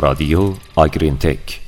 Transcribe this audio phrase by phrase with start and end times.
[0.00, 1.60] رادیو آگرین تک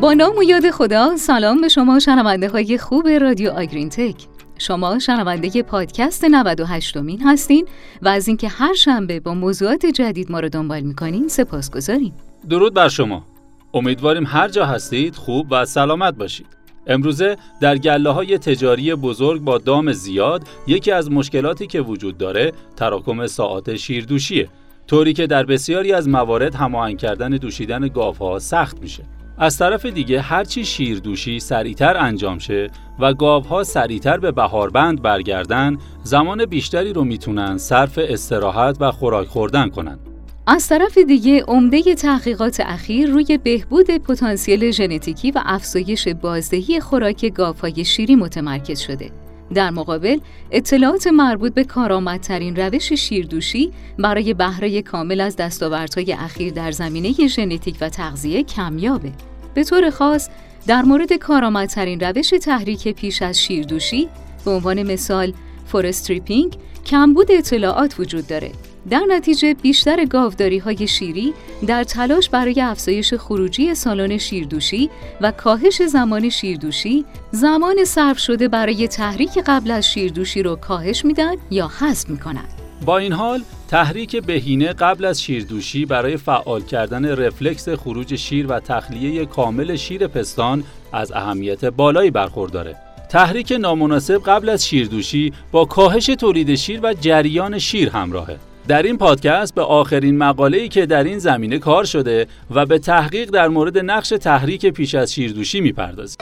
[0.00, 4.16] با نام و یاد خدا سلام به شما شنونده های خوب رادیو آگرین تک
[4.58, 7.68] شما شنونده پادکست 98 مین هستین
[8.02, 12.14] و از اینکه هر شنبه با موضوعات جدید ما رو دنبال می‌کنین سپاس گذاریم
[12.48, 13.26] درود بر شما.
[13.74, 16.61] امیدواریم هر جا هستید خوب و سلامت باشید.
[16.86, 22.52] امروزه در گله های تجاری بزرگ با دام زیاد یکی از مشکلاتی که وجود داره
[22.76, 24.48] تراکم ساعات شیردوشیه.
[24.86, 29.04] طوری که در بسیاری از موارد هماهنگ کردن دوشیدن گاوها سخت میشه.
[29.38, 36.44] از طرف دیگه هرچی شیردوشی سریعتر انجام شه و گاوها سریعتر به بهاربند برگردن زمان
[36.46, 39.98] بیشتری رو می‌تونن صرف استراحت و خوراک خوردن کنن.
[40.46, 47.84] از طرف دیگه عمده تحقیقات اخیر روی بهبود پتانسیل ژنتیکی و افزایش بازدهی خوراک گاوهای
[47.84, 49.10] شیری متمرکز شده.
[49.54, 50.18] در مقابل
[50.50, 57.76] اطلاعات مربوط به کارآمدترین روش شیردوشی برای بهره کامل از دستاوردهای اخیر در زمینه ژنتیک
[57.80, 59.12] و تغذیه کمیابه.
[59.54, 60.28] به طور خاص
[60.66, 64.08] در مورد کارآمدترین روش تحریک پیش از شیردوشی
[64.44, 65.32] به عنوان مثال
[65.66, 68.52] forestripping کمبود اطلاعات وجود داره
[68.90, 71.34] در نتیجه بیشتر گاوداری های شیری
[71.66, 78.88] در تلاش برای افزایش خروجی سالن شیردوشی و کاهش زمان شیردوشی زمان صرف شده برای
[78.88, 82.44] تحریک قبل از شیردوشی رو کاهش میدن یا حذف می‌کنن
[82.84, 88.60] با این حال تحریک بهینه قبل از شیردوشی برای فعال کردن رفلکس خروج شیر و
[88.60, 92.76] تخلیه کامل شیر پستان از اهمیت بالایی برخورداره.
[93.10, 98.51] تحریک نامناسب قبل از شیردوشی با کاهش تولید شیر و جریان شیر همراهه.
[98.68, 103.30] در این پادکست به آخرین مقاله‌ای که در این زمینه کار شده و به تحقیق
[103.30, 106.18] در مورد نقش تحریک پیش از شیردوشی می‌پردازیم.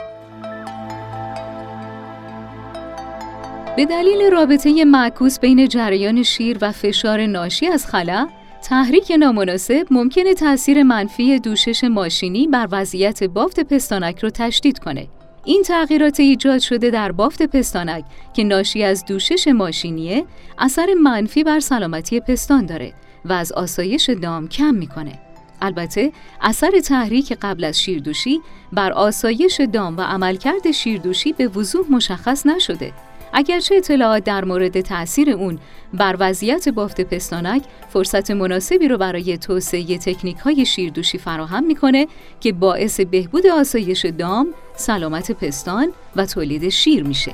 [3.77, 8.29] به دلیل رابطه معکوس بین جریان شیر و فشار ناشی از خلا،
[8.63, 15.09] تحریک نامناسب ممکنه تاثیر منفی دوشش ماشینی بر وضعیت بافت پستانک رو تشدید کنه.
[15.45, 20.25] این تغییرات ایجاد شده در بافت پستانک که ناشی از دوشش ماشینیه
[20.59, 22.93] اثر منفی بر سلامتی پستان داره
[23.25, 25.19] و از آسایش دام کم می‌کنه.
[25.63, 28.41] البته اثر تحریک قبل از شیردوشی
[28.73, 32.93] بر آسایش دام و عملکرد شیردوشی به وضوح مشخص نشده
[33.33, 35.59] اگرچه اطلاعات در مورد تاثیر اون
[35.95, 42.07] بر وضعیت بافت پستانک فرصت مناسبی رو برای توسعه تکنیک های شیردوشی فراهم می‌کنه
[42.41, 44.47] که باعث بهبود آسایش دام،
[44.77, 47.33] سلامت پستان و تولید شیر میشه.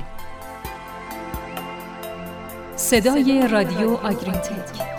[2.75, 4.96] صدای رادیو آگرینتک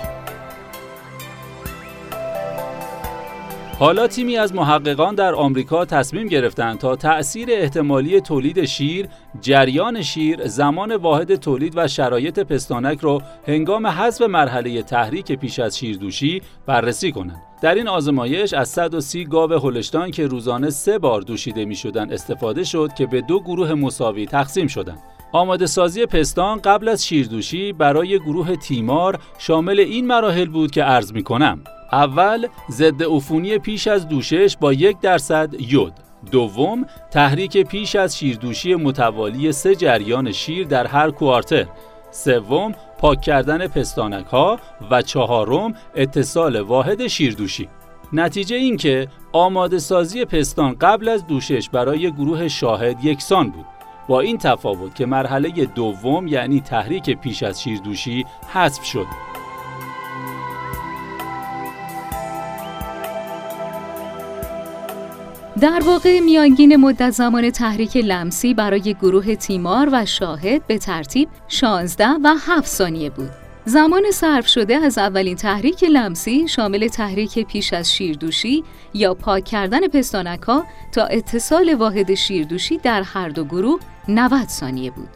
[3.78, 9.08] حالا تیمی از محققان در آمریکا تصمیم گرفتند تا تأثیر احتمالی تولید شیر،
[9.40, 15.78] جریان شیر، زمان واحد تولید و شرایط پستانک را هنگام حذف مرحله تحریک پیش از
[15.78, 17.42] شیردوشی بررسی کنند.
[17.62, 22.64] در این آزمایش از 130 گاو هلشتان که روزانه سه بار دوشیده می شدن استفاده
[22.64, 25.02] شد که به دو گروه مساوی تقسیم شدند.
[25.32, 31.12] آماده سازی پستان قبل از شیردوشی برای گروه تیمار شامل این مراحل بود که عرض
[31.12, 31.60] می کنم.
[31.92, 35.92] اول ضد عفونی پیش از دوشش با یک درصد یود.
[36.30, 41.66] دوم تحریک پیش از شیردوشی متوالی سه جریان شیر در هر کوارتر.
[42.10, 44.58] سوم پاک کردن پستانک ها
[44.90, 47.68] و چهارم اتصال واحد شیردوشی.
[48.12, 53.77] نتیجه این که آماده سازی پستان قبل از دوشش برای گروه شاهد یکسان بود.
[54.08, 59.06] با این تفاوت که مرحله دوم یعنی تحریک پیش از شیردوشی حذف شد
[65.60, 72.06] در واقع میانگین مدت زمان تحریک لمسی برای گروه تیمار و شاهد به ترتیب 16
[72.24, 73.47] و 7 ثانیه بود.
[73.68, 78.64] زمان صرف شده از اولین تحریک لمسی شامل تحریک پیش از شیردوشی
[78.94, 80.40] یا پاک کردن پستانک
[80.92, 85.08] تا اتصال واحد شیردوشی در هر دو گروه 90 ثانیه بود.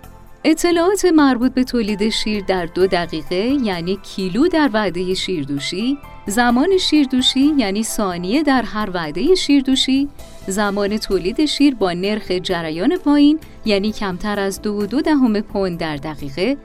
[0.45, 7.53] اطلاعات مربوط به تولید شیر در دو دقیقه یعنی کیلو در وعده شیردوشی زمان شیردوشی
[7.57, 10.09] یعنی ثانیه در هر وعده شیردوشی
[10.47, 15.97] زمان تولید شیر با نرخ جریان پایین یعنی کمتر از دو دو دهم پوند در
[15.97, 16.57] دقیقه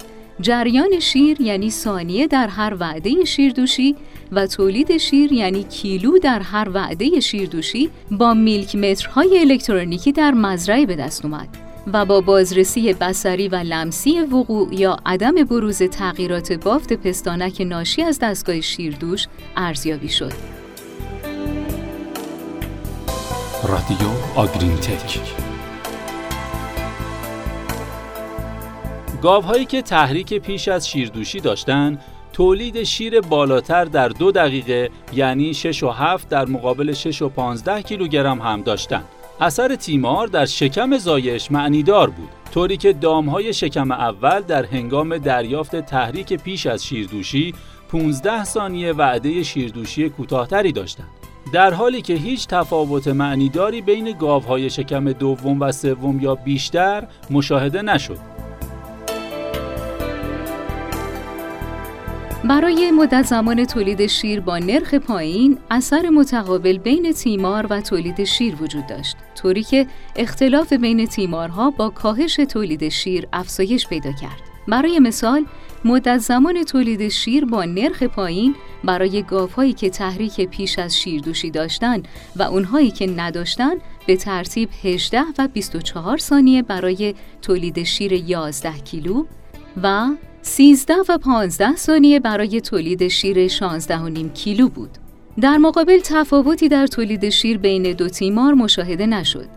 [0.42, 3.96] جریان شیر یعنی ثانیه در هر وعده شیردوشی
[4.32, 10.86] و تولید شیر یعنی کیلو در هر وعده شیردوشی با میلک مترهای الکترونیکی در مزرعه
[10.86, 11.48] به دست اومد
[11.94, 18.20] و با بازرسی بسری و لمسی وقوع یا عدم بروز تغییرات بافت پستانک ناشی از
[18.20, 20.34] دستگاه شیردوش ارزیابی شد.
[23.64, 25.47] رادیو آگرین تک
[29.22, 32.02] گاوهایی که تحریک پیش از شیردوشی داشتند
[32.34, 37.82] تولید شیر بالاتر در دو دقیقه یعنی 6 و 7 در مقابل 6 و 15
[37.82, 39.06] کیلوگرم هم داشتند.
[39.42, 45.76] اثر تیمار در شکم زایش معنیدار بود طوری که دامهای شکم اول در هنگام دریافت
[45.76, 47.54] تحریک پیش از شیردوشی
[47.90, 51.10] 15 ثانیه وعده شیردوشی کوتاهتری داشتند
[51.54, 57.82] در حالی که هیچ تفاوت معنیداری بین گاوهای شکم دوم و سوم یا بیشتر مشاهده
[57.82, 58.37] نشد
[62.44, 68.56] برای مدت زمان تولید شیر با نرخ پایین اثر متقابل بین تیمار و تولید شیر
[68.62, 74.42] وجود داشت طوری که اختلاف بین تیمارها با کاهش تولید شیر افزایش پیدا کرد.
[74.68, 75.46] برای مثال
[75.86, 82.08] مدت زمان تولید شیر با نرخ پایین برای گاوهایی که تحریک پیش از شیردوشی داشتند
[82.36, 89.26] و اونهایی که نداشتند به ترتیب 18 و 24 ثانیه برای تولید شیر 11 کیلو
[89.84, 90.08] و
[90.42, 94.90] 13 و 15 ثانیه برای تولید شیر 16.5 کیلو بود.
[95.42, 99.48] در مقابل تفاوتی در تولید شیر بین دو تیمار مشاهده نشد.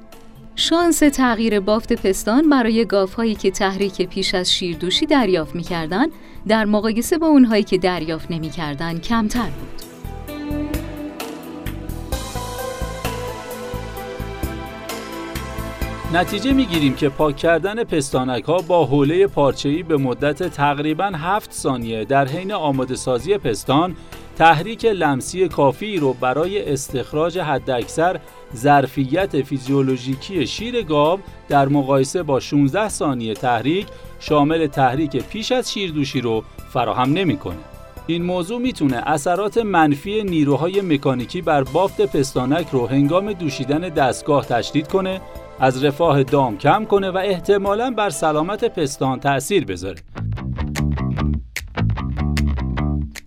[0.56, 6.10] شانس تغییر بافت پستان برای گاوهایی که تحریک پیش از شیردوشی دریافت می‌کردند
[6.48, 9.89] در مقایسه با اونهایی که دریافت نمی‌کردند کمتر بود.
[16.14, 22.04] نتیجه می‌گیریم که پاک کردن پستانک ها با حوله پارچه‌ای به مدت تقریبا 7 ثانیه
[22.04, 23.96] در حین آماده سازی پستان
[24.36, 28.20] تحریک لمسی کافی رو برای استخراج حداکثر
[28.56, 33.86] ظرفیت فیزیولوژیکی شیر گاو در مقایسه با 16 ثانیه تحریک
[34.20, 37.56] شامل تحریک پیش از شیردوشی رو فراهم نمی‌کنه.
[38.06, 44.88] این موضوع می‌تونه اثرات منفی نیروهای مکانیکی بر بافت پستانک رو هنگام دوشیدن دستگاه تشدید
[44.88, 45.20] کنه
[45.60, 49.98] از رفاه دام کم کنه و احتمالاً بر سلامت پستان تأثیر بذاره.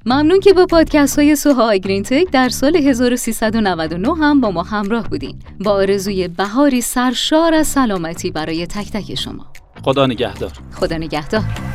[0.05, 5.09] ممنون که با پادکست های سوها گرین تک در سال 1399 هم با ما همراه
[5.09, 5.39] بودین.
[5.59, 9.45] با آرزوی بهاری سرشار از سلامتی برای تک تک شما.
[9.83, 10.51] خدا نگهدار.
[10.71, 11.72] خدا نگهدار.